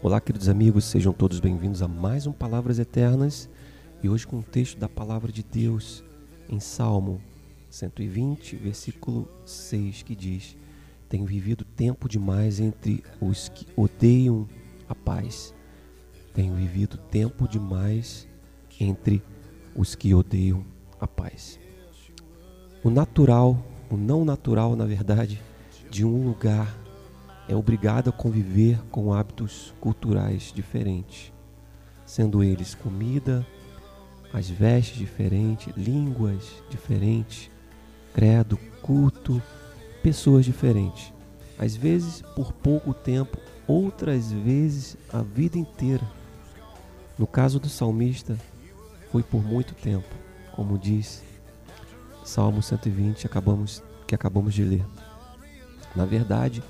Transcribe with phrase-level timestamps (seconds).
[0.00, 3.50] Olá, queridos amigos, sejam todos bem-vindos a mais um Palavras Eternas
[4.00, 6.04] e hoje com o texto da Palavra de Deus
[6.48, 7.20] em Salmo
[7.68, 10.56] 120, versículo 6, que diz:
[11.08, 14.48] Tenho vivido tempo demais entre os que odeiam
[14.88, 15.52] a paz.
[16.32, 18.28] Tenho vivido tempo demais
[18.78, 19.20] entre
[19.74, 20.64] os que odeiam
[21.00, 21.58] a paz.
[22.84, 23.60] O natural,
[23.90, 25.42] o não natural, na verdade,
[25.90, 26.87] de um lugar
[27.48, 31.32] é obrigado a conviver com hábitos culturais diferentes,
[32.04, 33.46] sendo eles comida,
[34.32, 37.50] as vestes diferentes, línguas diferentes,
[38.12, 39.42] credo, culto,
[40.02, 41.12] pessoas diferentes.
[41.58, 46.06] Às vezes por pouco tempo, outras vezes a vida inteira.
[47.18, 48.38] No caso do salmista,
[49.10, 50.14] foi por muito tempo,
[50.54, 51.24] como diz
[52.24, 54.84] Salmo 120 acabamos, que acabamos de ler.
[55.96, 56.62] Na verdade,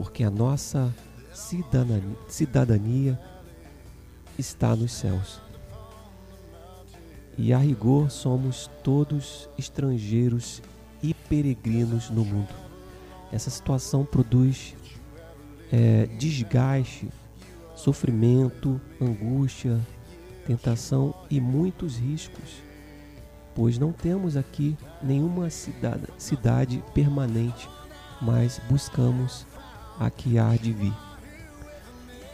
[0.00, 0.94] porque a nossa
[1.30, 3.20] cidadania, cidadania
[4.38, 5.42] está nos céus.
[7.36, 10.62] E a rigor somos todos estrangeiros
[11.02, 12.48] e peregrinos no mundo.
[13.30, 14.74] Essa situação produz
[15.70, 17.10] é, desgaste,
[17.74, 19.78] sofrimento, angústia,
[20.46, 22.62] tentação e muitos riscos,
[23.54, 27.68] pois não temos aqui nenhuma cidade, cidade permanente,
[28.18, 29.44] mas buscamos
[30.00, 30.94] a que há de vir.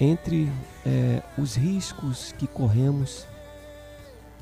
[0.00, 0.50] Entre
[0.84, 3.26] é, os riscos que corremos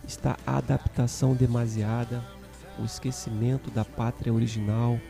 [0.06, 2.22] está a adaptação demasiada,
[2.78, 5.00] o esquecimento da pátria original,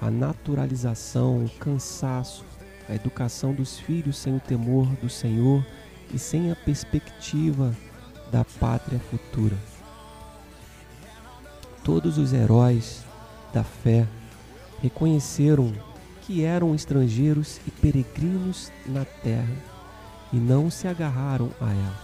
[0.00, 2.44] a naturalização, o cansaço,
[2.88, 5.64] a educação dos filhos sem o temor do Senhor
[6.12, 7.74] e sem a perspectiva
[8.30, 9.56] da pátria futura.
[11.82, 13.04] Todos os heróis
[13.52, 14.06] da fé
[14.80, 15.72] reconheceram
[16.26, 19.56] que eram estrangeiros e peregrinos na terra
[20.32, 22.00] e não se agarraram a ela.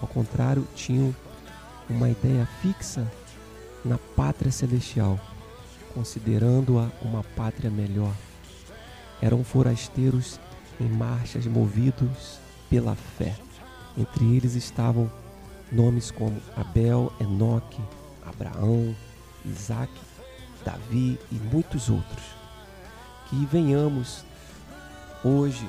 [0.00, 1.14] Ao contrário, tinham
[1.88, 3.10] uma ideia fixa
[3.84, 5.20] na pátria celestial,
[5.94, 8.12] considerando-a uma pátria melhor.
[9.22, 10.40] Eram forasteiros
[10.80, 13.36] em marchas movidos pela fé.
[13.96, 15.10] Entre eles estavam
[15.70, 17.80] nomes como Abel, Enoque,
[18.26, 18.94] Abraão,
[19.44, 19.92] Isaac,
[20.64, 22.43] Davi e muitos outros
[23.34, 24.24] que venhamos
[25.24, 25.68] hoje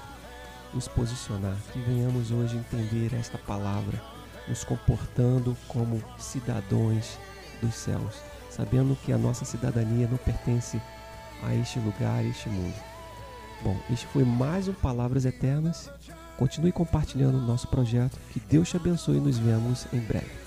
[0.72, 4.00] nos posicionar, que venhamos hoje entender esta palavra,
[4.48, 7.18] nos comportando como cidadãos
[7.62, 8.22] dos céus,
[8.52, 10.80] sabendo que a nossa cidadania não pertence
[11.42, 12.76] a este lugar, a este mundo.
[13.64, 15.90] Bom, este foi mais um Palavras Eternas.
[16.38, 18.20] Continue compartilhando o nosso projeto.
[18.32, 20.45] Que Deus te abençoe e nos vemos em breve.